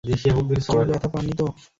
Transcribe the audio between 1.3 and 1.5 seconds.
তো?